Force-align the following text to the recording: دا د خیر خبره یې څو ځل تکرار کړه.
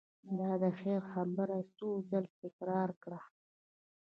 دا 0.39 0.51
د 0.61 0.63
خیر 0.79 1.01
خبره 1.11 1.55
یې 1.61 1.67
څو 1.77 1.87
ځل 2.09 2.25
تکرار 2.41 2.89
کړه. 3.03 3.19